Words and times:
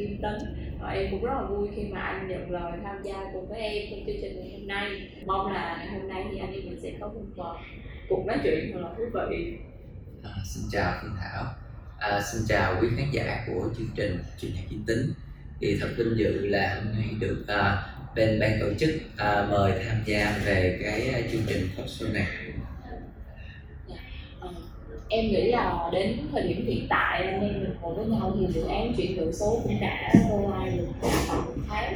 Kim 0.00 0.18
Tấn. 0.22 0.34
Và 0.80 0.90
em 0.90 1.10
cũng 1.10 1.24
rất 1.24 1.32
là 1.34 1.42
vui 1.42 1.68
khi 1.76 1.82
mà 1.92 2.00
anh 2.00 2.28
nhận 2.28 2.50
lời 2.50 2.72
tham 2.84 2.96
gia 3.04 3.14
cùng 3.32 3.48
với 3.48 3.60
em 3.60 3.82
trong 3.90 4.00
chương 4.06 4.16
trình 4.22 4.40
ngày 4.40 4.58
hôm 4.58 4.66
nay. 4.68 5.10
Mong 5.26 5.52
là 5.52 5.76
ngày 5.78 6.00
hôm 6.00 6.08
nay 6.08 6.24
thì 6.30 6.38
anh 6.38 6.52
em 6.52 6.62
mình 6.64 6.80
sẽ 6.82 6.92
có 7.00 7.08
một 7.08 7.54
cuộc 8.08 8.24
nói 8.26 8.36
chuyện 8.42 8.70
thật 8.72 8.80
là 8.82 8.88
thú 8.96 9.04
vị. 9.30 9.56
À, 10.22 10.30
xin 10.44 10.64
chào 10.72 10.92
Phương 11.02 11.16
Thảo. 11.20 11.44
À, 11.98 12.20
xin 12.32 12.42
chào 12.48 12.76
quý 12.80 12.88
khán 12.96 13.06
giả 13.12 13.44
của 13.46 13.68
chương 13.78 13.88
trình 13.96 14.18
chuyện 14.40 14.52
nhà 14.54 14.60
Kim 14.70 14.84
Tính. 14.86 15.12
Thì 15.60 15.78
thật 15.80 15.88
vinh 15.96 16.16
dự 16.16 16.46
là 16.46 16.74
hôm 16.74 16.92
nay 16.92 17.08
được 17.20 17.44
uh, 17.44 18.16
bên 18.16 18.40
ban 18.40 18.60
tổ 18.60 18.66
chức 18.78 18.90
uh, 18.96 19.50
mời 19.50 19.72
tham 19.88 19.96
gia 20.04 20.38
về 20.44 20.78
cái 20.82 21.08
uh, 21.08 21.32
chương 21.32 21.42
trình 21.46 21.68
talk 21.76 21.86
show 21.86 22.12
này 22.12 22.26
em 25.10 25.24
nghĩ 25.24 25.52
là 25.52 25.88
đến 25.92 26.18
thời 26.32 26.42
điểm 26.42 26.66
hiện 26.66 26.86
tại 26.90 27.22
anh 27.22 27.30
em 27.30 27.40
mình 27.40 27.74
ngồi 27.82 27.94
với 27.94 28.06
nhau 28.06 28.32
thì 28.40 28.46
dự 28.46 28.66
án 28.66 28.92
chuyển 28.96 29.16
đổi 29.16 29.32
số 29.32 29.60
cũng 29.62 29.80
đã 29.80 30.12
go 30.30 30.36
live 30.36 30.76
được 30.76 30.86
khoảng 31.00 31.46
một 31.46 31.52
tháng. 31.70 31.94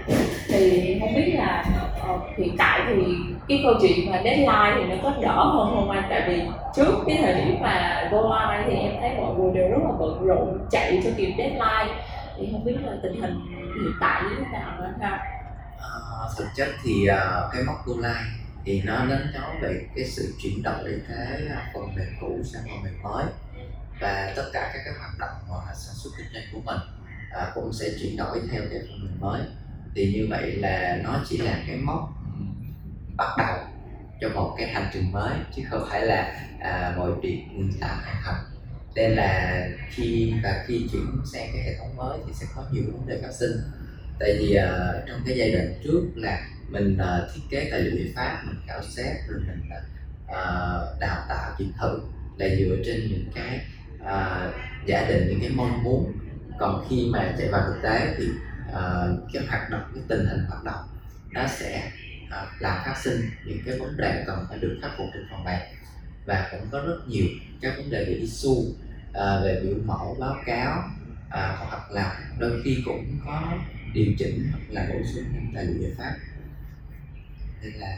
Thì 0.49 0.97
không 1.01 1.15
biết 1.15 1.33
là 1.35 1.65
uh, 2.11 2.39
hiện 2.39 2.57
tại 2.59 2.81
thì 2.87 3.03
cái 3.49 3.61
câu 3.63 3.75
chuyện 3.83 4.11
mà 4.11 4.21
deadline 4.25 4.75
thì 4.77 4.85
nó 4.85 4.97
có 5.03 5.13
đỡ 5.23 5.45
hơn 5.45 5.75
không 5.75 5.91
anh? 5.91 6.05
Tại 6.11 6.23
vì 6.29 6.43
trước 6.77 6.95
cái 7.07 7.19
thời 7.23 7.35
điểm 7.35 7.57
mà 7.61 8.09
go 8.13 8.21
live 8.21 8.65
thì 8.67 8.83
em 8.83 8.93
thấy 9.01 9.11
mọi 9.21 9.35
người 9.35 9.55
đều 9.55 9.69
rất 9.69 9.79
là 9.85 9.93
bận 9.99 10.27
rộn 10.27 10.59
chạy 10.71 11.01
cho 11.05 11.11
kịp 11.17 11.35
deadline. 11.39 11.95
Thì 12.39 12.49
không 12.53 12.65
biết 12.65 12.77
là 12.83 12.93
tình 13.03 13.21
hình 13.21 13.41
hiện 13.83 13.93
tại 14.01 14.23
như 14.23 14.37
thế 14.39 14.45
nào 14.53 14.71
anh 14.83 14.99
ha? 15.01 15.19
À, 15.79 15.91
thực 16.39 16.47
chất 16.57 16.69
thì 16.85 16.93
uh, 17.11 17.53
cái 17.53 17.63
mốc 17.67 17.87
go 17.87 17.95
live 17.97 18.44
thì 18.65 18.83
nó 18.83 19.07
đánh 19.07 19.31
dấu 19.35 19.51
về 19.63 19.87
cái 19.97 20.05
sự 20.05 20.35
chuyển 20.43 20.63
đổi 20.63 21.01
cái 21.09 21.47
à, 21.49 21.71
phần 21.75 21.95
mềm 21.97 22.09
cũ 22.21 22.41
sang 22.45 22.63
phần 22.71 22.83
mềm 22.83 23.03
mới. 23.03 23.25
Và 24.01 24.33
tất 24.37 24.51
cả 24.53 24.71
các 24.75 24.83
cái 24.85 24.95
hoạt 24.99 25.19
động 25.19 25.37
mà 25.51 25.75
sản 25.75 25.95
xuất 25.95 26.11
kinh 26.19 26.27
doanh 26.33 26.45
của 26.53 26.61
mình 26.65 26.81
à, 27.31 27.53
cũng 27.55 27.73
sẽ 27.73 27.89
chuyển 28.01 28.17
đổi 28.17 28.41
theo 28.51 28.63
cái 28.71 28.81
phần 28.81 29.05
mềm 29.05 29.21
mới. 29.21 29.41
Thì 29.95 30.13
như 30.15 30.27
vậy 30.31 30.53
là 30.53 31.01
nó 31.05 31.25
chỉ 31.29 31.39
là 31.39 31.63
cái 31.67 31.77
mốc 31.77 32.13
bắt 33.17 33.35
đầu 33.39 33.59
cho 34.21 34.29
một 34.29 34.55
cái 34.59 34.69
hành 34.69 34.91
trình 34.93 35.13
mới 35.13 35.33
chứ 35.57 35.63
không 35.71 35.87
phải 35.91 36.07
là 36.07 36.47
à, 36.61 36.95
mọi 36.97 37.11
việc 37.23 37.45
đã 37.81 38.01
hoàn 38.05 38.17
thành. 38.25 38.45
Nên 38.95 39.11
là 39.11 39.63
khi 39.91 40.35
và 40.43 40.65
khi 40.67 40.89
chuyển 40.93 41.07
sang 41.33 41.49
cái 41.53 41.63
hệ 41.63 41.79
thống 41.79 41.97
mới 41.97 42.19
thì 42.27 42.33
sẽ 42.35 42.47
có 42.55 42.65
nhiều 42.73 42.85
vấn 42.93 43.07
đề 43.07 43.23
phát 43.23 43.33
sinh. 43.33 43.53
Tại 44.19 44.37
vì 44.39 44.57
uh, 44.59 45.09
trong 45.09 45.21
cái 45.27 45.37
giai 45.39 45.53
đoạn 45.53 45.75
trước 45.85 46.03
là 46.15 46.49
mình 46.75 46.95
uh, 46.95 47.35
thiết 47.35 47.41
kế 47.51 47.69
tài 47.71 47.81
liệu 47.81 47.95
liệu 47.95 48.13
pháp 48.17 48.43
mình 48.47 48.57
khảo 48.67 48.83
sát 48.83 49.15
rồi 49.29 49.41
mình 49.47 49.61
uh, 50.25 51.01
đào 51.01 51.25
tạo 51.29 51.55
kỹ 51.59 51.67
thử 51.81 52.01
là 52.37 52.47
dựa 52.59 52.77
trên 52.85 53.01
những 53.11 53.31
cái 53.35 53.61
uh, 54.03 54.55
giả 54.87 55.07
định 55.09 55.29
những 55.29 55.41
cái 55.41 55.51
mong 55.55 55.83
muốn. 55.83 56.13
Còn 56.59 56.87
khi 56.91 57.09
mà 57.13 57.35
chạy 57.39 57.49
vào 57.49 57.63
thực 57.67 57.81
tế 57.83 58.15
thì 58.19 58.29
uh, 58.69 59.33
cái 59.33 59.47
hoạt 59.49 59.71
động 59.71 59.91
cái 59.95 60.05
tình 60.09 60.27
hình 60.27 60.45
hoạt 60.49 60.65
động 60.65 60.85
nó 61.31 61.47
sẽ 61.49 61.93
uh, 62.27 62.63
làm 62.63 62.83
phát 62.85 62.95
sinh 63.05 63.31
những 63.45 63.59
cái 63.67 63.79
vấn 63.79 63.97
đề 63.97 64.25
cần 64.27 64.47
phải 64.49 64.59
được 64.59 64.79
khắc 64.83 64.91
phục 64.99 65.07
trên 65.15 65.27
phòng 65.31 65.45
bàn. 65.45 65.63
Và 66.27 66.49
cũng 66.51 66.69
có 66.73 66.83
rất 66.87 66.99
nhiều 67.09 67.27
các 67.61 67.75
vấn 67.77 67.91
đề 67.91 68.05
về 68.05 68.13
issue 68.13 68.51
uh, 68.51 69.45
về 69.45 69.61
biểu 69.63 69.75
mẫu 69.85 70.17
báo 70.21 70.37
cáo 70.47 70.79
uh, 71.27 71.69
hoặc 71.69 71.91
là 71.91 72.21
đôi 72.39 72.61
khi 72.65 72.83
cũng 72.85 73.19
có 73.27 73.53
điều 73.95 74.07
chỉnh 74.19 74.49
hoặc 74.51 74.63
là 74.71 74.87
bổ 74.93 74.99
sung 75.15 75.25
tài 75.55 75.65
liệu 75.65 75.83
giải 75.83 75.93
pháp 75.99 76.15
nên 77.65 77.73
là 77.81 77.97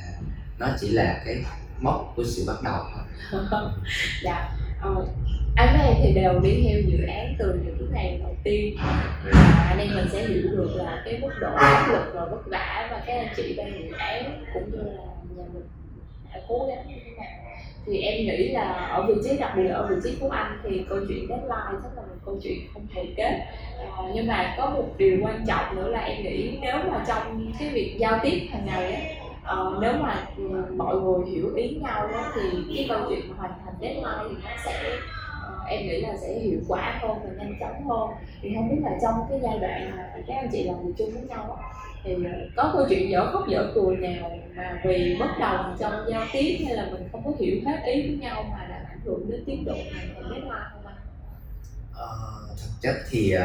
nó 0.59 0.67
chỉ 0.81 0.89
là 0.89 1.23
cái 1.25 1.37
mốc 1.81 2.13
của 2.17 2.25
sự 2.25 2.45
bắt 2.47 2.57
đầu 2.65 2.85
thôi. 2.95 3.41
Dạ. 4.23 4.49
Ờ, 4.81 5.07
anh 5.57 5.77
với 5.79 5.87
em 5.87 5.97
thì 6.03 6.13
đều 6.13 6.41
đi 6.41 6.65
theo 6.65 6.81
dự 6.87 7.07
án 7.07 7.35
từ 7.39 7.61
những 7.65 7.91
ngày 7.93 8.21
đầu 8.23 8.35
tiên. 8.45 8.77
Và 9.33 9.67
anh 9.69 9.79
em 9.79 9.89
mình 9.95 10.09
sẽ 10.13 10.27
hiểu 10.27 10.43
được 10.43 10.71
là 10.77 11.03
cái 11.05 11.19
mức 11.21 11.31
độ 11.41 11.49
áp 11.57 11.89
lực 11.93 12.13
và 12.15 12.25
vất 12.25 12.47
vả 12.47 12.89
và 12.91 13.03
các 13.07 13.13
anh 13.13 13.35
chị 13.37 13.55
bên 13.57 13.73
dự 13.73 13.97
án 13.99 14.45
cũng 14.55 14.71
như 14.73 14.79
là 14.79 15.03
nhà 15.37 15.45
mình 15.55 15.69
đã 16.35 16.41
cố 16.49 16.67
gắng 16.69 16.89
như 16.89 16.95
thế 17.05 17.11
nào. 17.19 17.31
Thì 17.87 17.99
em 17.99 18.27
nghĩ 18.27 18.49
là 18.49 18.73
ở 18.73 19.07
vị 19.09 19.15
trí 19.25 19.39
đặc 19.39 19.53
biệt 19.57 19.69
ở 19.69 19.87
vị 19.87 19.97
trí 20.05 20.17
của 20.21 20.29
anh 20.29 20.61
thì 20.63 20.85
câu 20.89 20.99
chuyện 21.09 21.27
deadline 21.29 21.81
chắc 21.83 21.97
là 21.97 22.03
một 22.03 22.17
câu 22.25 22.41
chuyện 22.43 22.59
không 22.75 22.87
thể 22.95 23.07
kết. 23.17 23.41
À, 23.79 24.03
nhưng 24.15 24.27
mà 24.27 24.55
có 24.59 24.71
một 24.71 24.95
điều 24.99 25.19
quan 25.23 25.45
trọng 25.47 25.77
nữa 25.77 25.89
là 25.89 26.01
em 26.01 26.23
nghĩ 26.23 26.59
nếu 26.61 26.77
mà 26.91 27.05
trong 27.09 27.53
cái 27.59 27.69
việc 27.69 27.97
giao 27.99 28.21
tiếp 28.23 28.49
hàng 28.53 28.67
ngày 28.67 28.93
á 28.93 29.26
uh, 29.53 29.81
nếu 29.81 29.93
mà 29.93 30.27
ừ, 30.37 30.75
mọi 30.77 30.97
người 30.97 31.27
hiểu 31.31 31.55
ý 31.55 31.79
nhau 31.83 32.09
đó, 32.13 32.33
thì 32.35 32.75
cái 32.77 32.87
câu 32.89 32.99
chuyện 33.09 33.35
hoàn 33.37 33.53
thành 33.65 33.75
deadline 33.81 34.29
thì 34.29 34.35
nó 34.45 34.51
sẽ 34.65 34.99
uh, 35.47 35.69
em 35.69 35.87
nghĩ 35.87 36.01
là 36.01 36.17
sẽ 36.17 36.39
hiệu 36.39 36.61
quả 36.69 36.99
hơn 37.03 37.19
và 37.25 37.31
nhanh 37.39 37.55
chóng 37.61 37.89
hơn 37.89 38.11
thì 38.43 38.55
không 38.55 38.69
biết 38.69 38.81
là 38.83 38.99
trong 39.03 39.15
cái 39.31 39.41
giai 39.43 39.59
đoạn 39.59 39.91
mà 39.97 40.13
các 40.27 40.35
anh 40.37 40.49
chị 40.53 40.65
làm 40.65 40.87
việc 40.87 40.93
chung 40.99 41.11
với 41.11 41.23
nhau 41.23 41.45
đó, 41.49 41.59
thì 42.05 42.15
ờ, 42.25 42.31
có 42.57 42.71
câu 42.73 42.87
chuyện 42.89 43.11
dở 43.11 43.31
khóc 43.33 43.49
dở 43.49 43.73
cười 43.75 43.97
nào 43.97 44.31
mà 44.57 44.81
vì 44.85 45.17
bất 45.21 45.29
đồng 45.41 45.77
trong 45.81 45.93
giao 46.09 46.27
tiếp 46.33 46.59
hay 46.67 46.77
là 46.77 46.89
mình 46.93 47.09
không 47.13 47.25
có 47.25 47.33
hiểu 47.39 47.57
hết 47.67 47.83
ý 47.85 48.03
với 48.03 48.17
nhau 48.17 48.45
mà 48.51 48.67
đã 48.69 48.85
ảnh 48.89 49.01
hưởng 49.05 49.31
đến 49.31 49.43
tiến 49.47 49.65
độ 49.65 49.75
hoàn 49.75 50.09
thành 50.15 50.31
deadline 50.31 50.65
không 50.73 50.87
anh? 50.87 50.97
Ờ, 51.95 52.09
thực 52.49 52.71
chất 52.81 52.95
thì 53.11 53.35
uh, 53.37 53.43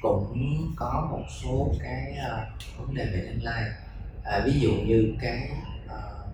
cũng 0.00 0.34
có 0.76 1.08
một 1.10 1.24
số 1.42 1.68
cái 1.82 2.16
uh, 2.18 2.78
vấn 2.78 2.94
đề 2.94 3.04
về 3.04 3.20
deadline 3.24 3.70
à, 4.24 4.42
ví 4.46 4.60
dụ 4.60 4.72
như 4.72 5.14
cái 5.20 5.50
uh, 5.84 6.26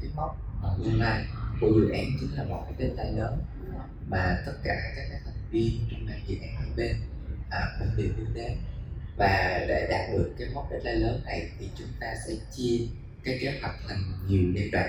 cái 0.00 0.10
mốc 0.14 0.36
tương 0.84 1.00
lai 1.00 1.24
của 1.60 1.70
dự 1.74 1.90
án 1.90 2.04
chính 2.20 2.34
là 2.36 2.44
một 2.44 2.66
cái 2.68 2.74
deadline 2.78 3.18
lớn 3.20 3.38
mà 4.08 4.42
tất 4.46 4.52
cả 4.64 4.74
các 4.96 5.20
thành 5.24 5.34
viên 5.50 5.80
trong 5.90 6.06
ban 6.06 6.20
dự 6.26 6.36
án 6.42 6.54
hai 6.56 6.68
bên 6.76 6.96
à, 7.50 7.60
cũng 7.78 7.88
đều 7.96 8.08
hướng 8.16 8.34
đến. 8.34 8.52
Và 9.16 9.64
để 9.68 9.86
đạt 9.90 10.10
được 10.12 10.34
cái 10.38 10.48
mốc 10.54 10.68
deadline 10.70 11.06
lớn 11.06 11.20
này 11.24 11.50
thì 11.58 11.68
chúng 11.78 11.88
ta 12.00 12.14
sẽ 12.26 12.34
chia 12.52 12.78
cái 13.24 13.38
kế 13.40 13.58
hoạch 13.60 13.74
thành 13.88 14.02
nhiều 14.28 14.52
giai 14.54 14.68
đoạn. 14.72 14.88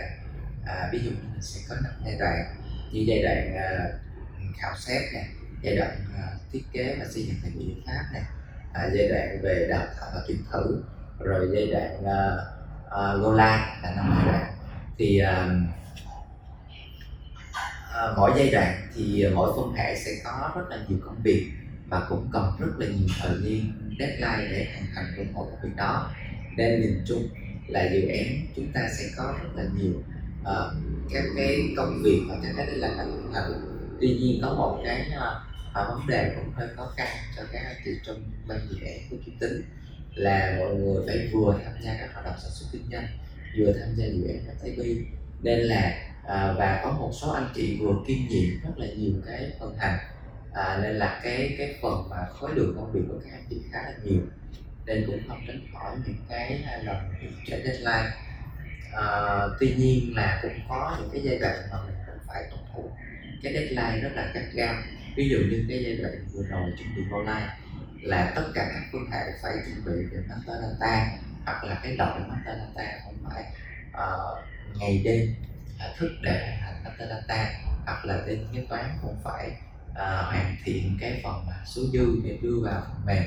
À, 0.65 0.89
ví 0.91 0.99
dụ 0.99 1.09
như 1.09 1.17
mình 1.33 1.41
sẽ 1.41 1.61
có 1.69 1.75
năm 1.83 1.93
giai 2.05 2.15
đoạn 2.19 2.55
như 2.91 3.03
giai 3.07 3.23
đoạn 3.23 3.53
uh, 3.55 4.57
khảo 4.57 4.75
sát 4.77 5.01
này 5.13 5.25
giai 5.63 5.75
đoạn 5.75 6.05
uh, 6.09 6.51
thiết 6.51 6.63
kế 6.71 6.95
và 6.99 7.05
xây 7.05 7.23
dựng 7.23 7.35
thành 7.43 7.59
biện 7.59 7.81
pháp 7.85 8.03
này 8.13 8.23
à, 8.73 8.89
giai 8.93 9.07
đoạn 9.09 9.39
về 9.41 9.67
đào 9.69 9.85
tạo 9.99 10.11
và 10.15 10.21
kiểm 10.27 10.43
thử 10.51 10.83
rồi 11.23 11.49
giai 11.53 11.67
đoạn 11.67 11.97
uh, 11.99 12.39
uh, 12.85 13.23
go 13.23 13.31
live 13.31 13.65
là 13.83 13.93
năm 13.95 14.13
giai 14.15 14.25
đoạn. 14.25 14.53
Thì 14.97 15.21
uh, 15.21 15.51
uh, 17.89 18.17
mỗi 18.17 18.31
giai 18.35 18.49
đoạn 18.51 18.87
thì 18.95 19.25
mỗi 19.33 19.51
phân 19.55 19.73
hệ 19.73 19.95
sẽ 19.95 20.11
có 20.23 20.51
rất 20.55 20.63
là 20.69 20.77
nhiều 20.87 20.97
công 21.05 21.21
việc 21.23 21.51
và 21.87 22.05
cũng 22.09 22.29
cần 22.33 22.51
rất 22.59 22.71
là 22.77 22.85
nhiều 22.85 23.07
thời 23.21 23.31
gian 23.43 23.71
deadline 23.99 24.51
để 24.51 24.67
hoàn 24.73 24.85
thành 24.95 25.13
được 25.17 25.25
một 25.33 25.47
công 25.51 25.61
việc 25.63 25.75
đó. 25.75 26.11
Nên 26.57 26.81
nhìn 26.81 27.03
chung 27.07 27.29
là 27.67 27.83
dự 27.83 28.07
án 28.07 28.45
chúng 28.55 28.71
ta 28.73 28.81
sẽ 28.97 29.05
có 29.17 29.35
rất 29.43 29.49
là 29.55 29.63
nhiều 29.77 29.93
uh, 30.41 30.73
các 31.13 31.23
cái 31.35 31.73
công 31.77 32.01
việc 32.03 32.21
và 32.29 32.35
các 32.43 32.53
cái 32.57 32.67
là 32.67 32.93
hoàn 32.95 33.33
thành. 33.33 33.51
Tuy 34.01 34.07
nhiên 34.07 34.39
có 34.41 34.53
một 34.53 34.81
cái 34.85 35.11
uh, 35.17 35.87
vấn 35.87 36.07
đề 36.07 36.31
cũng 36.35 36.53
hơi 36.53 36.67
khó 36.75 36.93
khăn 36.97 37.07
cho 37.37 37.43
các 37.51 37.61
anh 37.65 37.75
chị 37.85 37.91
trong 38.03 38.17
ban 38.47 38.57
dự 38.69 38.85
án 38.85 38.97
của 39.09 39.15
chúng 39.25 39.37
tính 39.39 39.61
là 40.15 40.55
mọi 40.59 40.75
người 40.75 41.03
phải 41.07 41.29
vừa 41.33 41.59
tham 41.63 41.73
gia 41.83 41.97
các 41.99 42.13
hoạt 42.13 42.25
động 42.25 42.35
sản 42.43 42.51
xuất 42.51 42.67
kinh 42.71 42.85
doanh 42.91 43.07
vừa 43.57 43.73
tham 43.73 43.95
gia 43.95 44.05
dự 44.05 44.27
án 44.27 44.55
FTP 44.61 45.03
nên 45.41 45.59
là 45.59 46.11
à, 46.27 46.53
và 46.57 46.81
có 46.83 46.91
một 46.91 47.11
số 47.21 47.31
anh 47.31 47.49
chị 47.55 47.77
vừa 47.81 47.95
kiêm 48.07 48.17
nhiệm 48.29 48.59
rất 48.63 48.71
là 48.77 48.87
nhiều 48.97 49.13
cái 49.25 49.51
phần 49.59 49.75
hành 49.77 49.97
à, 50.53 50.79
nên 50.81 50.95
là 50.95 51.19
cái 51.23 51.55
cái 51.57 51.75
phần 51.81 52.09
mà 52.09 52.25
khối 52.33 52.55
lượng 52.55 52.73
công 52.75 52.91
việc 52.91 53.01
của 53.09 53.19
các 53.23 53.31
anh 53.31 53.45
chị 53.49 53.61
khá 53.71 53.81
là 53.83 53.93
nhiều. 54.03 54.21
Nên 54.85 55.03
cũng 55.07 55.19
không 55.27 55.43
tránh 55.47 55.59
khỏi 55.73 55.95
những 56.05 56.15
cái 56.29 56.63
à, 56.65 56.81
lần 56.83 56.97
chạy 57.45 57.61
deadline. 57.63 58.11
À, 58.93 59.03
tuy 59.59 59.73
nhiên 59.77 60.15
là 60.15 60.39
cũng 60.41 60.59
có 60.69 60.97
những 60.99 61.09
cái 61.13 61.21
giai 61.23 61.39
đoạn 61.39 61.55
mà 61.71 61.77
mình 61.85 61.95
cũng 62.05 62.15
phải 62.27 62.43
tuân 62.49 62.63
thủ. 62.73 62.91
Cái 63.43 63.53
deadline 63.53 63.99
rất 64.01 64.11
là 64.15 64.31
cắt 64.33 64.43
gao. 64.53 64.75
Ví 65.15 65.29
dụ 65.29 65.37
như 65.37 65.65
cái 65.69 65.83
giai 65.83 65.97
đoạn 65.97 66.13
vừa 66.33 66.43
rồi 66.43 66.71
chuẩn 66.77 66.95
bị 66.95 67.01
online 67.11 67.47
là 68.01 68.31
tất 68.35 68.51
cả 68.55 68.69
các 68.73 68.83
phương 68.91 69.11
hệ 69.11 69.25
phải 69.41 69.53
chuẩn 69.65 69.85
bị 69.85 70.03
về 70.05 70.23
master 70.29 70.55
data 70.61 71.11
hoặc 71.45 71.63
là 71.63 71.79
cái 71.83 71.95
đội 71.97 72.19
master 72.19 72.57
data 72.59 72.99
không 73.03 73.17
phải 73.23 73.43
uh, 73.89 74.37
ngày 74.79 75.01
đêm 75.03 75.35
uh, 75.75 75.97
thức 75.97 76.11
để 76.21 76.57
hành 76.61 76.83
master 76.83 77.09
data 77.09 77.53
hoặc 77.85 78.05
là 78.05 78.23
bên 78.27 78.47
kế 78.53 78.65
toán 78.69 78.85
cũng 79.01 79.17
phải 79.23 79.51
uh, 79.91 79.97
hoàn 79.97 80.55
thiện 80.63 80.97
cái 81.01 81.21
phần 81.23 81.45
mà 81.47 81.53
số 81.65 81.81
dư 81.93 82.21
để 82.23 82.37
đưa 82.41 82.59
vào 82.63 82.81
phần 82.81 83.05
mềm. 83.05 83.23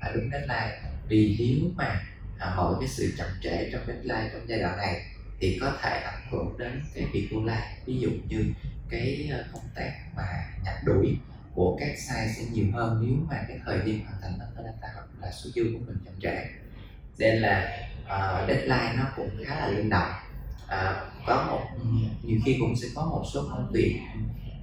À, 0.00 0.10
đúng 0.14 0.30
deadline 0.30 0.80
vì 1.08 1.36
nếu 1.38 1.70
mà 1.76 2.00
à, 2.38 2.54
mọi 2.56 2.74
cái 2.80 2.88
sự 2.88 3.14
chậm 3.18 3.28
trễ 3.42 3.70
trong 3.72 3.86
deadline 3.86 4.30
trong 4.32 4.48
giai 4.48 4.58
đoạn 4.58 4.76
này 4.76 5.02
thì 5.40 5.58
có 5.60 5.72
thể 5.82 6.00
ảnh 6.04 6.26
hưởng 6.30 6.58
đến 6.58 6.82
cái 6.94 7.04
việc 7.12 7.28
tương 7.30 7.44
lai 7.44 7.76
ví 7.86 8.00
dụ 8.00 8.10
như 8.28 8.44
cái 8.90 9.28
ờ, 9.32 9.44
công 9.52 9.68
tác 9.74 9.92
mà 10.16 10.22
nhặt 10.64 10.74
đuổi 10.84 11.18
của 11.54 11.76
các 11.80 11.88
size 11.88 12.28
sẽ 12.36 12.42
nhiều 12.52 12.66
hơn 12.72 12.98
nếu 13.02 13.16
mà 13.30 13.44
cái 13.48 13.58
thời 13.66 13.78
gian 13.78 14.04
hoàn 14.04 14.20
thành 14.22 14.38
master 14.38 14.64
data 14.64 14.88
hoặc 14.94 15.06
là 15.20 15.32
số 15.32 15.50
dư 15.54 15.62
của 15.62 15.84
mình 15.86 15.96
chậm 16.04 16.14
trễ. 16.20 16.36
Nên 17.18 17.36
là 17.36 17.78
uh, 18.04 18.48
deadline 18.48 18.92
nó 18.96 19.04
cũng 19.16 19.30
khá 19.46 19.60
là 19.60 19.68
linh 19.68 19.90
động. 19.90 20.12
Uh, 20.64 21.26
có 21.26 21.46
một 21.50 21.60
ừ, 21.82 21.88
nhiều 22.22 22.38
khi 22.44 22.56
cũng 22.60 22.76
sẽ 22.76 22.88
có 22.94 23.02
một 23.02 23.24
số 23.34 23.42
công 23.50 23.70
việc 23.72 24.00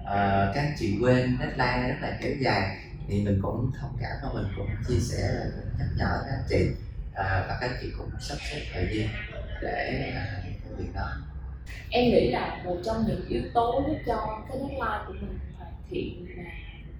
uh, 0.01 0.55
các 0.55 0.73
chị 0.79 0.97
quên 1.01 1.37
deadline 1.39 1.87
rất 1.87 1.95
là 2.01 2.17
kéo 2.21 2.31
dài 2.39 2.77
thì 3.07 3.21
mình 3.21 3.39
cũng 3.41 3.71
thông 3.81 3.97
cảm 4.01 4.11
và 4.23 4.29
mình 4.33 4.51
cũng 4.57 4.67
chia 4.87 4.99
sẻ 4.99 5.31
là 5.31 5.45
nhắc 5.79 5.87
nhở 5.97 6.23
các 6.25 6.35
anh 6.35 6.45
chị 6.49 6.67
à, 7.13 7.45
và 7.47 7.57
các 7.61 7.67
anh 7.69 7.77
chị 7.81 7.87
cũng 7.97 8.09
sắp 8.19 8.37
xếp 8.51 8.61
thời 8.73 8.87
gian 8.93 9.07
để 9.61 10.11
làm 10.15 10.53
công 10.63 10.77
việc 10.77 10.93
đó. 10.95 11.09
Em 11.89 12.05
nghĩ 12.05 12.31
là 12.31 12.61
một 12.65 12.77
trong 12.85 13.03
những 13.07 13.25
yếu 13.27 13.41
tố 13.53 13.83
giúp 13.87 13.97
cho 14.05 14.43
cái 14.49 14.57
deadline 14.57 15.03
của 15.07 15.13
mình 15.13 15.39
hoàn 15.57 15.73
thiện 15.89 16.25
là 16.37 16.43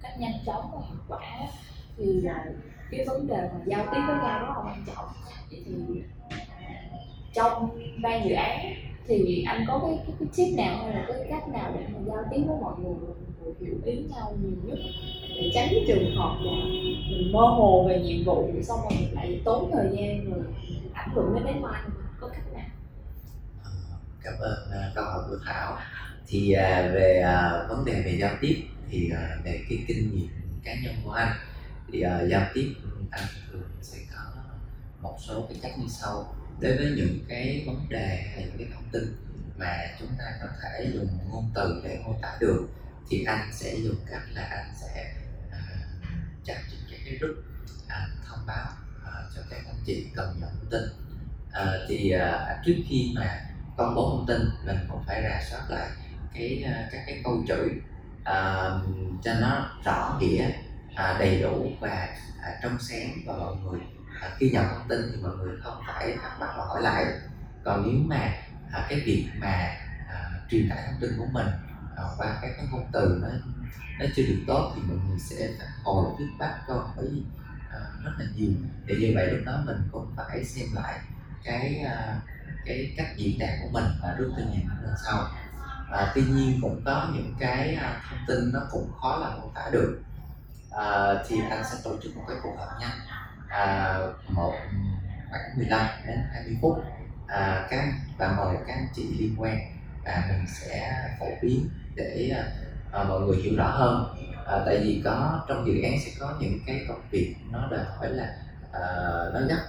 cách 0.02 0.20
nhanh 0.20 0.44
chóng 0.46 0.70
và 0.72 0.78
hiệu 0.88 0.98
quả. 1.08 1.48
Thì 1.96 2.20
là 2.20 2.44
cái 2.90 3.04
vấn 3.06 3.26
đề 3.26 3.36
mà 3.36 3.60
giao 3.66 3.84
tiếp 3.84 4.00
với 4.06 4.16
nhau 4.16 4.38
rất 4.40 4.48
là 4.48 4.62
quan 4.64 4.84
trọng. 4.86 5.08
Vậy 5.50 5.62
thì 5.66 6.02
à, 6.30 6.38
trong 7.34 7.78
ban 8.02 8.28
dự 8.28 8.34
án 8.34 8.74
thì 9.06 9.44
anh 9.48 9.64
có 9.68 9.80
cái 9.82 9.98
cái, 10.06 10.16
cái 10.20 10.28
tip 10.36 10.56
nào 10.56 10.76
hay 10.76 10.94
là 10.94 11.04
cái 11.08 11.26
cách 11.30 11.48
nào 11.48 11.72
để 11.74 11.86
mà 11.92 11.98
giao 12.06 12.24
tiếp 12.30 12.42
với 12.46 12.56
mọi 12.60 12.74
người 12.78 12.94
mọi 12.94 13.14
hiểu 13.60 13.74
ý 13.84 13.96
nhau 13.96 14.36
nhiều 14.40 14.58
nhất? 14.64 14.78
Để 15.28 15.50
tránh 15.54 15.68
cái 15.70 15.84
trường 15.88 16.16
hợp 16.16 16.36
là 16.40 16.52
mình 17.10 17.32
mơ 17.32 17.40
hồ 17.40 17.86
về 17.88 18.00
nhiệm 18.00 18.24
vụ 18.24 18.50
xong 18.62 18.80
rồi 18.80 18.98
mình 19.00 19.14
lại 19.14 19.40
tốn 19.44 19.70
thời 19.72 19.88
gian 19.96 20.30
rồi 20.30 20.44
ảnh 20.92 21.10
hưởng 21.14 21.34
đến 21.34 21.44
deadline 21.44 21.98
có 22.20 22.28
cách 22.28 22.52
nào? 22.52 22.66
Cảm 24.22 24.34
ơn 24.40 24.70
à, 24.72 24.90
câu 24.94 25.04
hỏi 25.04 25.22
của 25.28 25.36
thảo. 25.46 25.76
Thì 26.26 26.52
à, 26.52 26.90
về 26.94 27.22
vấn 27.68 27.84
đề 27.84 28.02
về 28.04 28.18
giao 28.20 28.30
tiếp 28.40 28.62
thì 28.90 29.10
uh, 29.12 29.44
về 29.44 29.64
cái 29.68 29.84
kinh 29.88 30.16
nghiệm 30.16 30.28
cá 30.64 30.74
nhân 30.74 30.94
của 31.04 31.12
anh 31.12 31.36
thì 31.92 32.04
uh, 32.06 32.30
giao 32.30 32.46
tiếp 32.54 32.74
anh 33.10 33.24
thường 33.52 33.70
sẽ 33.82 33.98
có 34.14 34.42
một 35.00 35.16
số 35.20 35.46
cái 35.48 35.58
cách 35.62 35.78
như 35.78 35.86
sau. 35.88 36.34
Đối 36.60 36.76
với 36.76 36.92
những 36.96 37.24
cái 37.28 37.64
vấn 37.66 37.88
đề 37.88 38.24
hay 38.34 38.44
những 38.44 38.58
cái 38.58 38.68
thông 38.74 38.88
tin 38.92 39.16
mà 39.56 39.96
chúng 39.98 40.08
ta 40.18 40.24
có 40.42 40.48
thể 40.62 40.90
dùng 40.94 41.18
ngôn 41.30 41.50
từ 41.54 41.80
để 41.84 41.98
mô 42.04 42.16
tả 42.22 42.36
được 42.40 42.68
thì 43.10 43.24
anh 43.24 43.50
sẽ 43.52 43.74
dùng 43.74 43.96
cách 44.10 44.22
là 44.34 44.42
anh 44.42 44.72
sẽ 44.80 45.14
à, 45.50 45.58
uh, 45.58 46.44
chặt 46.44 46.62
những 46.70 46.80
cái, 46.90 47.00
cái 47.04 47.18
group 47.20 47.36
thông 48.28 48.46
báo 48.46 48.66
uh, 49.02 49.34
cho 49.34 49.42
các 49.50 49.60
anh 49.66 49.82
chị 49.86 50.06
cần 50.14 50.36
nhận 50.40 50.50
thông 50.50 50.70
tin. 50.70 50.82
Uh, 51.48 51.88
thì 51.88 52.14
uh, 52.16 52.66
trước 52.66 52.76
khi 52.88 53.12
mà 53.16 53.40
công 53.76 53.94
bố 53.94 54.10
thông 54.10 54.26
tin 54.26 54.48
mình 54.66 54.76
cũng 54.88 55.02
phải 55.06 55.22
rà 55.22 55.42
soát 55.50 55.70
lại 55.70 55.88
cái 56.34 56.64
uh, 56.64 56.92
các 56.92 57.02
cái 57.06 57.20
câu 57.24 57.44
chữ 57.48 57.70
uh, 58.28 58.82
cho 59.22 59.34
nó 59.40 59.70
rõ 59.84 60.18
nghĩa 60.20 60.46
uh, 60.46 60.94
à, 60.94 61.16
đầy 61.18 61.42
đủ 61.42 61.72
và 61.80 62.08
uh, 62.38 62.62
trong 62.62 62.78
sáng 62.80 63.10
và 63.26 63.36
mọi 63.36 63.54
người 63.56 63.80
uh, 63.80 64.38
khi 64.38 64.50
nhận 64.50 64.64
thông 64.68 64.88
tin 64.88 65.00
thì 65.12 65.22
mọi 65.22 65.36
người 65.36 65.56
không 65.62 65.82
phải 65.86 66.16
thắc 66.22 66.40
mắc 66.40 66.48
và 66.56 66.64
hỏi 66.64 66.82
lại. 66.82 67.04
Còn 67.64 67.82
nếu 67.86 68.00
mà 68.06 68.32
uh, 68.66 68.88
cái 68.88 69.00
việc 69.00 69.28
mà 69.38 69.76
uh, 70.04 70.50
truyền 70.50 70.68
tải 70.70 70.82
thông 70.86 71.00
tin 71.00 71.10
của 71.18 71.26
mình 71.32 71.46
uh, 71.92 72.18
qua 72.18 72.38
các 72.42 72.50
cái 72.56 72.66
ngôn 72.70 72.86
từ 72.92 73.18
nó 73.22 73.28
nó 74.00 74.06
chưa 74.16 74.22
được 74.22 74.40
tốt 74.46 74.72
thì 74.74 74.82
mọi 74.88 74.96
người 75.08 75.18
sẽ 75.18 75.48
phản 75.58 75.68
hồi 75.84 76.04
feedback 76.18 76.54
câu 76.66 76.78
hỏi 76.78 77.04
uh, 77.04 78.04
rất 78.04 78.12
là 78.18 78.24
nhiều. 78.36 78.50
Để 78.86 78.94
như 79.00 79.12
vậy 79.14 79.30
lúc 79.30 79.40
đó 79.46 79.62
mình 79.66 79.88
cũng 79.92 80.14
phải 80.16 80.44
xem 80.44 80.66
lại 80.74 80.98
cái 81.44 81.84
uh, 81.84 82.22
cái 82.64 82.94
cách 82.96 83.16
diễn 83.16 83.38
đạt 83.38 83.50
của 83.62 83.68
mình 83.72 83.84
và 84.02 84.14
rút 84.18 84.32
kinh 84.36 84.50
nghiệm 84.50 84.68
lần 84.82 84.94
sau 85.04 85.28
à, 85.90 86.12
tuy 86.14 86.22
nhiên 86.22 86.58
cũng 86.62 86.82
có 86.84 87.08
những 87.14 87.34
cái 87.38 87.74
à, 87.74 88.02
thông 88.10 88.18
tin 88.28 88.52
nó 88.52 88.60
cũng 88.70 88.92
khó 89.00 89.18
là 89.18 89.30
mô 89.36 89.50
tả 89.54 89.70
được. 89.72 90.02
À, 90.70 91.14
thì 91.28 91.36
anh 91.50 91.64
sẽ 91.64 91.78
tổ 91.84 91.96
chức 92.02 92.16
một 92.16 92.24
cái 92.28 92.36
cuộc 92.42 92.54
họp 92.58 92.80
nhanh 92.80 92.98
à, 93.48 93.98
một 94.28 94.54
khoảng 95.30 95.56
15 95.56 95.86
đến 96.06 96.18
20 96.32 96.58
phút. 96.62 96.84
À, 97.26 97.66
các 97.70 97.84
và 98.18 98.32
mời 98.36 98.56
các 98.66 98.74
anh 98.74 98.88
chị 98.94 99.14
liên 99.18 99.34
quan 99.38 99.58
và 100.04 100.24
mình 100.28 100.46
sẽ 100.46 101.08
phổ 101.20 101.26
biến 101.42 101.68
để 101.94 102.32
à, 102.36 102.44
à, 102.92 103.04
mọi 103.04 103.20
người 103.20 103.36
hiểu 103.36 103.52
rõ 103.56 103.66
hơn. 103.66 104.16
À, 104.46 104.58
tại 104.66 104.78
vì 104.78 105.02
có 105.04 105.44
trong 105.48 105.66
dự 105.66 105.82
án 105.82 105.92
sẽ 106.04 106.10
có 106.20 106.34
những 106.40 106.58
cái 106.66 106.84
công 106.88 107.00
việc 107.10 107.34
nó 107.50 107.68
đòi 107.70 107.84
hỏi 107.84 108.08
là 108.10 108.36
à, 108.72 108.80
nó 109.34 109.40
gấp 109.48 109.60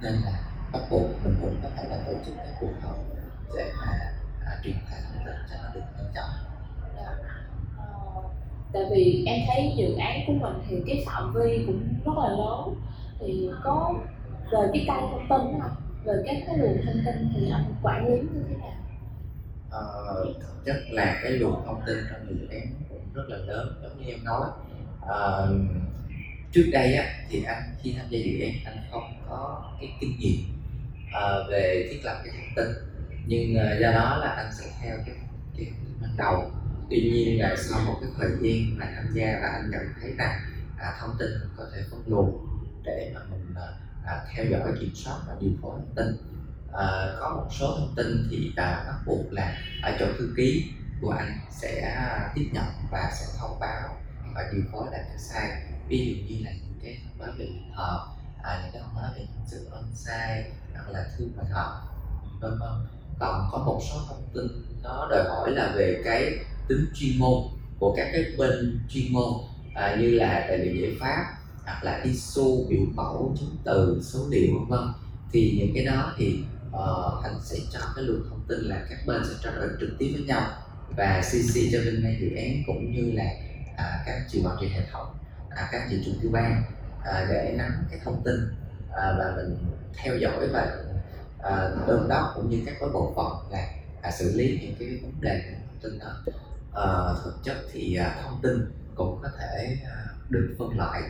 nên 0.00 0.12
là 0.12 0.32
bắt 0.72 0.80
buộc 0.90 1.24
mình 1.24 1.36
cũng 1.40 1.60
có 1.62 1.68
thể 1.76 1.88
là 1.88 1.96
tổ 2.06 2.12
chức 2.26 2.34
các 2.36 2.54
cuộc 2.60 2.72
họp 2.82 2.96
để 3.56 3.72
mà 3.80 4.12
truyền 4.64 4.74
tải 4.90 5.00
thông 5.02 5.26
tin 5.26 5.34
cho 5.50 5.56
nó 5.62 5.74
được 5.74 5.80
nhanh 5.96 6.12
chóng. 6.14 6.30
Ờ, 7.76 8.22
tại 8.72 8.82
vì 8.90 9.24
em 9.26 9.38
thấy 9.46 9.74
dự 9.76 9.96
án 9.96 10.20
của 10.26 10.32
mình 10.32 10.62
thì 10.68 10.76
cái 10.86 11.04
phạm 11.06 11.32
vi 11.34 11.64
cũng 11.66 11.94
rất 12.04 12.12
là 12.16 12.28
lớn. 12.28 12.74
Thì 13.20 13.50
có 13.64 13.94
về 14.52 14.68
cái 14.72 14.86
kênh 14.88 15.10
thông 15.10 15.26
tin 15.28 15.60
đó, 15.60 15.70
về 16.04 16.22
các 16.26 16.36
cái 16.46 16.58
luồng 16.58 16.78
thông 16.86 17.02
tin 17.06 17.30
thì 17.34 17.50
anh 17.50 17.74
quản 17.82 18.06
lý 18.06 18.20
như 18.20 18.42
thế 18.48 18.56
nào? 18.56 18.72
Ờ, 19.70 20.24
thực 20.40 20.64
chất 20.64 20.76
là 20.90 21.20
cái 21.22 21.32
luồng 21.32 21.66
thông 21.66 21.82
tin 21.86 21.96
trong 22.10 22.26
dự 22.28 22.48
án 22.50 22.66
cũng 22.88 23.00
rất 23.14 23.22
là 23.28 23.36
lớn 23.36 23.74
giống 23.82 23.98
như 23.98 24.10
em 24.10 24.24
nói. 24.24 24.46
Ờ, 25.00 25.54
trước 26.52 26.70
đây 26.72 26.94
á, 26.94 27.04
thì 27.28 27.42
anh 27.42 27.62
khi 27.82 27.94
tham 27.98 28.06
gia 28.10 28.18
dự 28.18 28.40
án 28.40 28.50
anh 28.64 28.76
không 28.90 29.12
có 29.28 29.62
cái 29.80 29.92
kinh 30.00 30.18
nghiệm 30.18 30.40
ờ, 31.12 31.46
về 31.50 31.88
thiết 31.90 32.00
lập 32.04 32.20
cái 32.24 32.32
thông 32.36 32.54
tin 32.56 32.87
nhưng 33.28 33.56
uh, 33.56 33.80
do 33.80 33.92
đó 33.92 34.16
là 34.16 34.28
anh 34.28 34.52
sẽ 34.58 34.64
theo 34.80 34.96
cái 35.06 35.16
cái 35.56 35.72
ban 36.00 36.16
đầu. 36.16 36.50
Tuy 36.90 37.00
nhiên 37.00 37.40
là 37.40 37.56
sau 37.56 37.80
một 37.86 37.98
cái 38.00 38.10
thời 38.18 38.30
gian 38.40 38.78
mà 38.78 38.92
tham 38.96 39.06
gia 39.14 39.38
và 39.42 39.48
anh 39.48 39.70
nhận 39.70 39.82
thấy 40.00 40.12
rằng 40.18 40.40
à, 40.78 40.96
thông 41.00 41.16
tin 41.18 41.30
mình 41.30 41.50
có 41.56 41.64
thể 41.74 41.82
phân 41.90 42.02
luồng 42.06 42.46
để 42.84 43.12
mà 43.14 43.20
mình 43.30 43.54
ờ, 43.54 43.74
à, 44.04 44.24
theo 44.34 44.44
dõi 44.50 44.72
kiểm 44.80 44.90
soát 44.94 45.18
và 45.28 45.36
điều 45.40 45.50
phối 45.62 45.72
thông 45.78 45.94
tin. 45.94 46.06
À, 46.72 47.16
có 47.20 47.34
một 47.36 47.46
số 47.50 47.76
thông 47.78 47.94
tin 47.96 48.28
thì 48.30 48.52
à, 48.56 48.84
bắt 48.86 48.98
buộc 49.06 49.32
là 49.32 49.58
ở 49.82 49.96
chỗ 49.98 50.06
thư 50.18 50.34
ký 50.36 50.70
của 51.00 51.10
anh 51.10 51.38
sẽ 51.50 51.80
à, 51.80 52.32
tiếp 52.34 52.50
nhận 52.52 52.64
và 52.90 53.10
sẽ 53.20 53.26
thông 53.38 53.60
báo 53.60 53.96
và 54.34 54.50
điều 54.52 54.62
phối 54.72 54.88
lại 54.92 55.04
cho 55.12 55.18
sai 55.18 55.62
ví 55.88 55.98
dụ 56.06 56.34
như 56.34 56.44
là 56.44 56.50
những 56.50 56.78
cái 56.82 56.98
thông 57.04 57.18
báo 57.18 57.36
về 57.38 57.46
trường 57.46 57.72
họp 57.72 58.18
à, 58.42 58.60
những 58.62 58.72
cái 58.72 58.82
thông 58.82 58.94
báo 58.94 59.12
về 59.16 59.20
nhân 59.20 59.44
sự 59.46 59.68
on 59.70 59.84
sai 59.94 60.50
hoặc 60.74 60.88
là 60.90 61.06
thư 61.18 61.28
mời 61.36 61.46
họp 61.46 61.72
vân 62.40 62.58
vân 62.58 62.97
còn 63.18 63.48
có 63.52 63.58
một 63.58 63.80
số 63.90 64.00
thông 64.08 64.28
tin 64.34 64.46
nó 64.82 65.08
đòi 65.10 65.24
hỏi 65.24 65.50
là 65.50 65.72
về 65.76 66.00
cái 66.04 66.38
tính 66.68 66.86
chuyên 66.94 67.18
môn 67.18 67.42
của 67.78 67.94
các 67.96 68.08
cái 68.12 68.24
bên 68.38 68.80
chuyên 68.88 69.12
môn 69.12 69.32
à, 69.74 69.96
như 70.00 70.10
là 70.10 70.44
tài 70.48 70.58
liệu 70.58 70.74
giải 70.74 70.96
pháp 71.00 71.24
hoặc 71.64 71.84
là 71.84 72.00
ISO 72.04 72.42
biểu 72.68 72.80
mẫu 72.94 73.36
chứng 73.40 73.56
từ 73.64 74.00
số 74.02 74.18
liệu 74.30 74.54
vân 74.54 74.68
vân. 74.68 74.88
Thì 75.32 75.56
những 75.58 75.74
cái 75.74 75.84
đó 75.84 76.14
thì 76.16 76.44
uh, 76.70 77.24
anh 77.24 77.40
sẽ 77.42 77.56
cho 77.70 77.80
cái 77.96 78.04
luồng 78.04 78.28
thông 78.30 78.42
tin 78.48 78.58
là 78.58 78.86
các 78.90 78.98
bên 79.06 79.22
sẽ 79.24 79.34
trao 79.44 79.52
đổi 79.54 79.68
trực 79.80 79.90
tiếp 79.98 80.10
với 80.12 80.22
nhau 80.22 80.42
và 80.96 81.22
CC 81.30 81.60
cho 81.72 81.78
bên 81.84 82.02
ngay 82.02 82.18
dự 82.20 82.36
án 82.36 82.62
cũng 82.66 82.92
như 82.92 83.12
là 83.12 83.30
à, 83.76 84.02
các 84.06 84.22
trường 84.30 84.44
bảo 84.44 84.56
trị 84.60 84.68
hệ 84.68 84.80
thống 84.92 85.06
à, 85.50 85.68
các 85.72 85.86
trường 85.90 86.02
trung 86.04 86.14
tư 86.22 86.28
ban 86.28 86.62
à, 87.04 87.26
để 87.30 87.54
nắm 87.58 87.72
cái 87.90 88.00
thông 88.04 88.22
tin 88.24 88.34
à, 88.92 89.14
và 89.18 89.32
mình 89.36 89.56
theo 89.96 90.18
dõi 90.18 90.48
và 90.52 90.76
à, 91.42 91.70
đôn 91.86 92.08
đốc 92.08 92.32
cũng 92.34 92.50
như 92.50 92.62
các 92.66 92.74
cái 92.80 92.88
bộ 92.88 93.12
phận 93.16 93.52
là 93.52 93.74
à, 94.02 94.10
xử 94.10 94.32
lý 94.36 94.58
những 94.62 94.74
cái 94.78 94.88
vấn 95.02 95.12
đề 95.20 95.42
của 95.44 95.56
thông 95.66 95.78
tin 95.82 95.98
đó. 95.98 96.32
À, 96.74 96.86
thực 97.24 97.34
chất 97.44 97.56
thì 97.72 97.96
à, 97.96 98.20
thông 98.22 98.40
tin 98.42 98.72
cũng 98.94 99.18
có 99.22 99.28
thể 99.38 99.76
à, 99.84 100.06
được 100.28 100.56
phân 100.58 100.76
loại. 100.76 101.02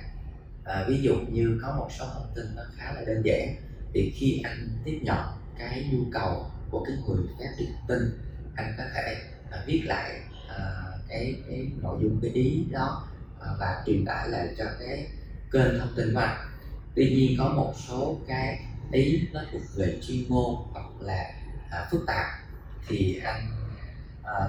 À, 0.64 0.84
ví 0.88 1.00
dụ 1.02 1.14
như 1.30 1.60
có 1.62 1.74
một 1.76 1.88
số 1.98 2.04
thông 2.14 2.32
tin 2.34 2.46
nó 2.56 2.62
khá 2.76 2.92
là 2.92 3.04
đơn 3.06 3.22
giản 3.24 3.54
thì 3.94 4.12
khi 4.16 4.40
anh 4.44 4.68
tiếp 4.84 5.00
nhận 5.02 5.18
cái 5.58 5.88
nhu 5.92 5.98
cầu 6.12 6.46
của 6.70 6.84
cái 6.84 6.96
người 7.06 7.26
phát 7.38 7.50
đi 7.58 7.68
tin 7.88 7.98
anh 8.54 8.74
có 8.78 8.84
thể 8.94 9.16
à, 9.50 9.62
viết 9.66 9.82
lại 9.84 10.20
à, 10.48 10.82
cái 11.08 11.34
cái 11.48 11.70
nội 11.82 11.98
dung 12.02 12.18
cái 12.22 12.30
ý 12.30 12.64
đó 12.70 13.08
à, 13.40 13.48
và 13.60 13.82
truyền 13.86 14.04
tải 14.04 14.28
lại 14.28 14.54
cho 14.58 14.64
cái 14.80 15.06
kênh 15.52 15.78
thông 15.78 15.94
tin 15.96 16.14
của 16.14 16.20
anh. 16.20 16.38
Tuy 16.94 17.14
nhiên 17.14 17.36
có 17.38 17.48
một 17.48 17.72
số 17.88 18.18
cái 18.28 18.67
ý 18.92 19.28
nó 19.32 19.40
thuộc 19.52 19.62
về 19.76 19.98
chuyên 20.02 20.24
môn 20.28 20.54
hoặc 20.72 20.86
là 21.00 21.32
à, 21.70 21.88
phức 21.90 22.00
tạp. 22.06 22.26
Thì 22.88 23.20
anh 23.24 23.46
à, 24.22 24.48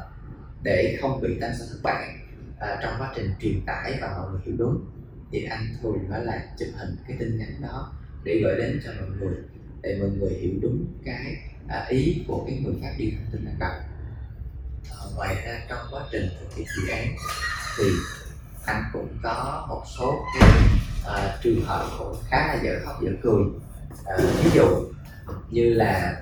để 0.63 0.97
không 1.01 1.21
bị 1.21 1.39
tăng 1.41 1.57
sản 1.57 1.67
thất 1.71 1.79
bại 1.83 2.15
à, 2.59 2.79
trong 2.81 2.93
quá 2.99 3.13
trình 3.15 3.33
truyền 3.41 3.61
tải 3.65 3.97
và 4.01 4.13
mọi 4.17 4.31
người 4.31 4.41
hiểu 4.45 4.55
đúng 4.57 4.85
thì 5.31 5.43
anh 5.43 5.75
thường 5.81 6.09
đó 6.09 6.17
là 6.17 6.47
chụp 6.59 6.67
hình 6.77 6.95
cái 7.07 7.17
tin 7.19 7.37
nhắn 7.37 7.61
đó 7.61 7.93
để 8.23 8.41
gửi 8.43 8.55
đến 8.57 8.81
cho 8.85 8.91
mọi 8.99 9.09
người 9.19 9.35
để 9.81 9.97
mọi 9.99 10.09
người 10.09 10.29
hiểu 10.29 10.53
đúng 10.61 10.85
cái 11.05 11.37
à, 11.67 11.85
ý 11.89 12.23
của 12.27 12.43
cái 12.47 12.59
người 12.63 12.73
phát 12.81 12.93
đi 12.97 13.11
thông 13.11 13.31
tin 13.31 13.45
ban 13.45 13.59
đầu. 13.59 13.71
À, 14.89 15.05
ngoài 15.15 15.35
ra 15.45 15.61
trong 15.69 15.87
quá 15.91 16.03
trình 16.11 16.29
thực 16.39 16.55
hiện 16.55 16.67
dự 16.77 16.87
án 16.91 17.15
thì 17.77 17.85
anh 18.65 18.83
cũng 18.93 19.17
có 19.23 19.65
một 19.69 19.83
số 19.97 20.25
cái 20.39 20.49
à, 21.05 21.37
trường 21.43 21.61
hợp 21.65 21.89
cũng 21.99 22.15
khá 22.29 22.47
là 22.47 22.61
dở 22.63 22.79
khóc 22.85 23.03
dở 23.03 23.11
cười 23.23 23.43
à, 24.05 24.17
ví 24.43 24.49
dụ 24.53 24.65
như 25.49 25.73
là 25.73 26.15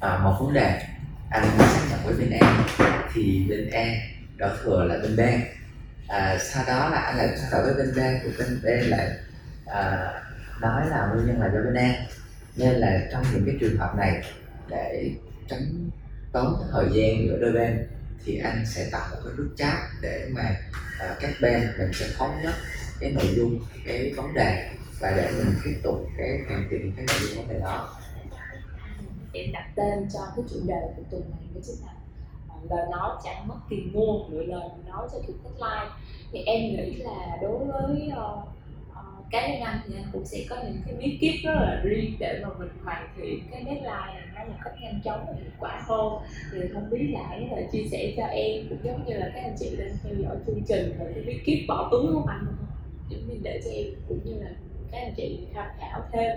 à, 0.00 0.18
một 0.18 0.36
vấn 0.40 0.52
đề 0.52 0.82
anh 1.30 1.58
xác 1.58 1.86
nhận 1.90 2.00
với 2.04 2.14
bên 2.14 2.38
A 2.40 2.64
thì 3.14 3.46
bên 3.48 3.70
A 3.70 3.86
đổ 4.36 4.48
thừa 4.62 4.84
là 4.84 4.98
bên 5.02 5.16
B 5.16 5.20
à, 6.08 6.38
sau 6.38 6.64
đó 6.66 6.88
là 6.88 6.98
anh 6.98 7.16
lại 7.16 7.28
trao 7.38 7.50
đổi 7.52 7.74
với 7.74 7.84
bên 7.84 7.94
B 7.94 7.98
thì 8.22 8.30
bên 8.38 8.60
B 8.62 8.90
lại 8.90 9.10
à, 9.66 10.12
nói 10.60 10.82
là 10.90 11.06
nguyên 11.06 11.26
nhân 11.26 11.40
là 11.40 11.50
do 11.54 11.60
bên 11.60 11.74
A 11.74 11.94
nên 12.56 12.74
là 12.74 13.00
trong 13.12 13.24
những 13.32 13.42
cái 13.46 13.56
trường 13.60 13.76
hợp 13.76 13.94
này 13.96 14.22
để 14.68 15.12
tránh 15.48 15.90
tốn 16.32 16.62
thời 16.72 16.84
gian 16.92 17.26
giữa 17.26 17.38
đôi 17.40 17.52
bên 17.52 17.86
thì 18.24 18.38
anh 18.38 18.64
sẽ 18.66 18.88
tạo 18.92 19.08
một 19.10 19.16
cái 19.24 19.32
group 19.36 19.50
chat 19.56 19.78
để 20.02 20.28
mà 20.32 20.56
uh, 21.10 21.18
các 21.20 21.30
bên 21.40 21.68
mình 21.78 21.90
sẽ 21.92 22.06
thống 22.18 22.40
nhất 22.42 22.54
cái 23.00 23.10
nội 23.10 23.26
dung 23.36 23.58
cái 23.86 24.12
vấn 24.16 24.34
đề 24.34 24.70
và 25.00 25.12
để 25.16 25.30
mình 25.38 25.54
tiếp 25.64 25.80
tục 25.82 26.06
cái 26.18 26.28
hoàn 26.48 26.68
thiện 26.70 26.92
cái 26.96 27.04
nội 27.08 27.16
dung 27.20 27.38
vấn 27.38 27.48
đề 27.48 27.60
đó. 27.60 27.96
Em 29.32 29.52
đặt 29.52 29.70
tên 29.76 30.08
cho 30.12 30.20
cái 30.36 30.44
chủ 30.50 30.56
đề 30.66 30.80
của 30.96 31.02
tuần 31.10 31.22
này 31.30 31.40
đó 31.54 31.60
chính 31.64 31.86
là 31.86 31.92
lời 32.70 32.86
nói 32.90 33.10
chẳng 33.24 33.48
mất 33.48 33.54
tiền 33.68 33.92
mua 33.92 34.28
lựa 34.30 34.42
lời 34.42 34.68
nói 34.88 35.08
cho 35.12 35.18
kịp 35.26 35.34
like 35.44 35.90
thì 36.32 36.42
em 36.46 36.60
nghĩ 36.60 36.94
là 36.94 37.38
đối 37.42 37.58
với 37.58 38.10
ờ, 38.14 38.42
ờ, 38.94 39.02
uh, 39.02 39.18
uh, 39.18 39.30
cá 39.30 39.48
nhân 39.48 39.60
anh 39.60 39.80
thì 39.86 39.94
anh 39.96 40.10
cũng 40.12 40.24
sẽ 40.24 40.38
có 40.50 40.56
những 40.56 40.82
cái 40.86 40.94
bí 40.94 41.18
kíp 41.20 41.34
rất 41.44 41.54
là 41.54 41.80
riêng 41.84 42.16
để 42.18 42.40
mà 42.42 42.48
mình 42.58 42.68
hoàn 42.84 43.08
thiện 43.16 43.40
cái 43.50 43.62
deadline 43.64 43.90
này 43.90 44.22
nó 44.34 44.44
một 44.44 44.58
cách 44.64 44.74
nhanh 44.80 45.00
chóng 45.04 45.24
và 45.26 45.32
hiệu 45.32 45.50
quả 45.58 45.82
hơn. 45.86 46.12
Thì 46.52 46.60
không 46.74 46.90
biết 46.90 47.06
là 47.12 47.38
chia 47.72 47.84
sẻ 47.90 48.14
cho 48.16 48.24
em 48.24 48.66
cũng 48.68 48.78
giống 48.82 49.06
như 49.06 49.14
là 49.14 49.30
các 49.34 49.40
anh 49.40 49.56
chị 49.58 49.76
đang 49.78 49.96
theo 50.02 50.14
dõi 50.14 50.36
chương 50.46 50.62
trình 50.68 50.98
về 50.98 51.12
cái 51.14 51.24
bí 51.26 51.40
kíp 51.44 51.58
bỏ 51.68 51.88
túi 51.90 52.12
của 52.12 52.24
anh? 52.28 52.46
Giống 53.10 53.28
như 53.28 53.34
để 53.42 53.60
cho 53.64 53.70
em 53.70 53.86
cũng 54.08 54.20
như 54.24 54.42
là 54.42 54.50
các 54.92 54.98
anh 54.98 55.14
chị 55.16 55.46
tham 55.54 55.66
khảo 55.78 56.08
thêm. 56.12 56.36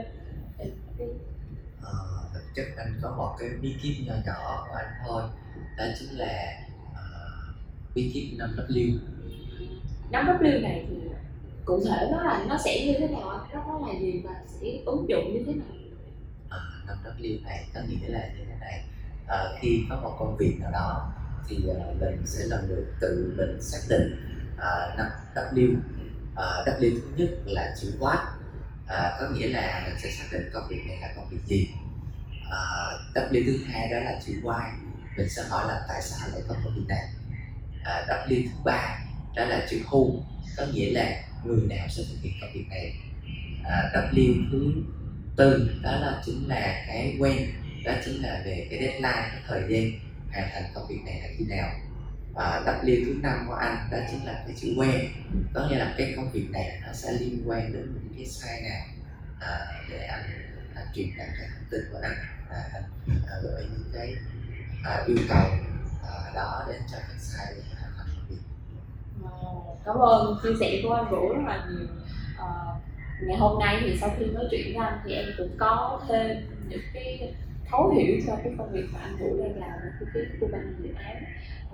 Uh, 1.80 2.34
thực 2.34 2.44
chất 2.56 2.66
anh 2.78 3.00
có 3.02 3.16
một 3.18 3.36
cái 3.40 3.50
bí 3.62 3.76
kíp 3.82 3.96
nhỏ 4.08 4.14
nhỏ 4.26 4.68
của 4.70 4.76
anh 4.76 4.92
thôi. 5.06 5.24
Đó 5.78 5.86
chính 6.00 6.10
là 6.10 6.62
uh, 6.92 7.56
bí 7.96 8.12
kíp 8.14 8.40
5W 8.40 9.00
5W 10.12 10.62
này 10.62 10.86
thì 10.90 10.96
cụ 11.66 11.84
thể 11.86 12.08
nó 12.12 12.24
là 12.24 12.46
nó 12.50 12.58
sẽ 12.66 12.86
như 12.86 12.94
thế 13.00 13.08
nào? 13.08 13.48
Nó 13.54 13.64
nó 13.68 13.88
là 13.88 14.00
gì 14.00 14.22
và 14.26 14.42
sẽ 14.48 14.68
ứng 14.86 15.06
dụng 15.10 15.34
như 15.34 15.44
thế 15.48 15.54
nào? 15.54 15.68
À, 16.50 16.60
5W 16.88 17.44
này 17.44 17.68
có 17.74 17.82
nghĩa 17.82 18.08
là 18.08 18.30
như 18.38 18.44
thế 18.48 18.56
này. 18.60 18.84
À, 19.28 19.44
khi 19.60 19.84
có 19.90 20.02
một 20.02 20.16
công 20.20 20.38
việc 20.38 20.58
nào 20.60 20.72
đó 20.72 21.14
thì 21.48 21.58
uh, 21.58 22.02
mình 22.02 22.22
sẽ 22.26 22.46
lần 22.46 22.70
lượt 22.70 22.86
tự 23.02 23.34
mình 23.38 23.62
xác 23.62 23.80
định 23.90 24.16
uh, 24.56 25.00
Ờ, 26.36 26.66
5W 26.66 26.98
uh, 26.98 27.04
thứ 27.04 27.12
nhất 27.18 27.30
là 27.46 27.76
chữ 27.82 27.94
quát. 28.00 28.34
À, 28.88 29.18
có 29.20 29.30
nghĩa 29.30 29.48
là 29.48 29.84
mình 29.86 29.96
sẽ 30.04 30.12
xác 30.12 30.26
định 30.32 30.50
công 30.54 30.68
việc 30.70 30.82
này 30.88 30.98
là 31.02 31.14
công 31.16 31.30
việc 31.30 31.46
gì. 31.46 31.70
Ờ, 32.50 33.00
à, 33.16 33.22
W 33.32 33.46
thứ 33.46 33.58
hai 33.66 33.90
đó 33.92 34.00
là 34.00 34.20
chữ 34.26 34.34
why 34.44 34.70
mình 35.18 35.30
sẽ 35.30 35.44
hỏi 35.50 35.66
là 35.68 35.86
tại 35.88 36.02
sao 36.02 36.30
lại 36.32 36.42
có 36.48 36.56
công 36.64 36.76
việc 36.76 36.86
này. 36.88 37.10
À, 37.84 38.06
W 38.08 38.28
thứ 38.28 38.60
ba 38.66 39.00
đó 39.36 39.46
là 39.46 39.68
chữ 39.70 39.80
who. 39.90 40.20
Có 40.58 40.66
nghĩa 40.74 40.92
là 40.92 41.24
người 41.44 41.62
nào 41.70 41.88
sẽ 41.90 42.04
thực 42.10 42.18
hiện 42.22 42.34
công 42.42 42.54
việc 42.54 42.66
này. 42.70 42.96
À, 43.64 43.92
W 43.94 44.52
thứ 44.52 44.74
tư 45.36 45.72
đó 45.82 45.92
là 45.92 46.22
chính 46.26 46.48
là 46.48 46.84
cái 46.88 47.16
quen. 47.20 47.50
Đó 47.86 47.94
chính 48.06 48.22
là 48.22 48.42
về 48.46 48.68
cái 48.70 48.80
deadline 48.80 49.30
cái 49.32 49.42
thời 49.48 49.62
gian 49.70 49.92
hoàn 50.32 50.50
thành 50.54 50.64
công 50.74 50.88
việc 50.88 51.00
này 51.06 51.22
là 51.22 51.28
khi 51.38 51.46
nào. 51.46 51.72
Ờ, 52.36 52.64
à, 52.66 52.82
W 52.84 53.06
thứ 53.06 53.14
năm 53.22 53.46
của 53.48 53.54
anh 53.54 53.88
đó 53.92 53.98
chính 54.12 54.26
là 54.26 54.44
cái 54.48 54.56
chữ 54.56 54.74
quen 54.78 55.12
có 55.54 55.68
nghĩa 55.68 55.78
là 55.78 55.94
cái 55.98 56.14
công 56.16 56.32
việc 56.32 56.48
này 56.52 56.80
nó 56.88 56.94
sẽ 56.94 57.12
liên 57.12 57.44
quan 57.46 57.74
đến 57.74 57.94
những 57.94 58.14
cái 58.18 58.26
sai 58.26 58.62
nào 58.62 58.86
à, 59.40 59.60
để 59.90 60.06
anh 60.06 60.24
à, 60.76 60.82
truyền 60.96 61.08
đạt 61.18 61.28
cái 61.38 61.48
thông 61.54 61.66
tin 61.72 61.82
của 61.92 62.00
anh 62.04 62.16
à, 62.50 62.64
anh 62.74 62.84
à, 63.28 63.36
gửi 63.44 63.64
những 63.72 63.92
cái 63.94 64.16
à, 64.84 65.04
yêu 65.08 65.18
cầu 65.30 65.46
à, 66.04 66.32
đó 66.36 66.66
đến 66.68 66.82
cho 66.92 66.98
cái 66.98 67.18
sai 67.20 67.54
để 67.56 67.62
hoàn 67.80 67.92
công 67.98 68.26
việc. 68.30 68.42
Cảm 69.86 69.96
ơn 69.96 70.38
chia 70.44 70.50
sẻ 70.60 70.80
của 70.84 70.94
anh 70.94 71.10
Vũ 71.12 71.34
rất 71.34 71.42
là 71.48 71.66
nhiều. 71.70 71.88
À, 72.38 72.48
ngày 73.22 73.38
hôm 73.38 73.60
nay 73.60 73.78
thì 73.82 73.98
sau 74.02 74.16
khi 74.20 74.26
nói 74.26 74.46
chuyện 74.52 74.62
với 74.66 74.86
anh 74.86 75.00
thì 75.06 75.14
em 75.14 75.26
cũng 75.38 75.58
có 75.60 76.02
thêm 76.10 76.48
những 76.70 76.82
cái 76.94 77.34
thấu 77.74 77.90
hiểu 77.90 78.16
cho 78.28 78.36
cái 78.44 78.54
công 78.58 78.72
việc 78.72 78.86
mà 78.94 79.00
anh 79.00 79.16
Vũ 79.20 79.38
đang 79.44 79.60
làm 79.60 79.70
ở 79.70 80.06
phía 80.14 80.26
của 80.40 80.48
ban 80.52 80.76
dự 80.84 80.90
án. 80.96 81.24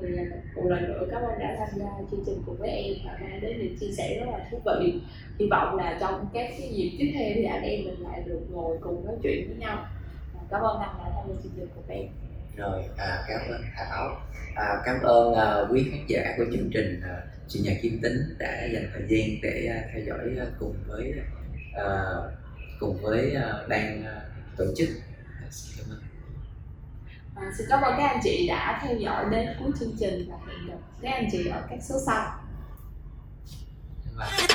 Thì 0.01 0.07
à, 0.17 0.23
một 0.55 0.63
lần 0.65 0.83
nữa 0.83 1.07
cảm 1.11 1.21
ơn 1.21 1.39
đã 1.39 1.55
tham 1.59 1.79
gia 1.79 1.85
chương 2.11 2.23
trình 2.25 2.43
cùng 2.45 2.57
với 2.57 2.69
em 2.69 2.93
và 3.05 3.17
mang 3.21 3.41
đến 3.41 3.57
những 3.57 3.77
chia 3.79 3.91
sẻ 3.97 4.17
rất 4.19 4.31
là 4.31 4.47
thú 4.51 4.61
vị. 4.65 5.01
Hy 5.39 5.47
vọng 5.51 5.77
là 5.77 5.97
trong 5.99 6.29
các 6.33 6.47
cái 6.49 6.69
dịp 6.73 6.95
tiếp 6.99 7.11
theo 7.15 7.31
thì 7.35 7.43
anh 7.43 7.63
em 7.63 7.85
mình 7.85 7.99
lại 7.99 8.23
được 8.25 8.39
ngồi 8.49 8.77
cùng 8.81 9.05
nói 9.05 9.15
chuyện 9.23 9.47
với 9.47 9.57
nhau. 9.57 9.87
Cảm 10.49 10.61
ơn 10.61 10.79
anh 10.79 10.95
đã 10.97 11.11
tham 11.15 11.23
gia 11.27 11.41
chương 11.43 11.51
trình 11.55 11.67
cùng 11.75 11.83
em. 11.87 12.07
Rồi 12.55 12.83
à, 12.97 13.23
cảm 13.27 13.41
ơn 13.49 13.61
thảo. 13.77 14.21
À, 14.55 14.81
cảm 14.85 15.01
ơn 15.03 15.33
à, 15.33 15.55
quý 15.71 15.85
khán 15.91 16.05
giả 16.07 16.33
của 16.37 16.43
chương 16.53 16.69
trình 16.73 17.01
à, 17.03 17.21
chị 17.47 17.59
nhà 17.59 17.71
kim 17.81 17.99
tính 18.01 18.17
đã 18.39 18.67
dành 18.73 18.89
thời 18.93 19.03
gian 19.07 19.29
để 19.43 19.67
à, 19.71 19.89
theo 19.93 20.03
dõi 20.05 20.29
à, 20.39 20.45
cùng 20.59 20.75
với 20.87 21.13
à, 21.73 21.85
cùng 22.79 22.97
với 23.01 23.35
à, 23.35 23.53
ban 23.69 24.05
à, 24.05 24.21
tổ 24.57 24.65
chức 24.77 24.89
xin 25.51 25.77
cảm 25.77 25.95
ơn 25.95 26.03
À, 27.35 27.51
xin 27.57 27.67
cảm 27.69 27.81
ơn 27.81 27.93
các 27.97 28.07
anh 28.07 28.19
chị 28.23 28.47
đã 28.47 28.79
theo 28.83 28.97
dõi 28.97 29.25
đến 29.31 29.49
cuối 29.59 29.71
chương 29.79 29.95
trình 29.99 30.29
và 30.31 30.37
hẹn 30.47 30.67
gặp 30.67 30.77
các 31.01 31.11
anh 31.11 31.27
chị 31.31 31.47
ở 31.47 31.65
các 31.69 31.79
số 31.83 31.95
sau. 32.05 32.39
Bye. 34.17 34.47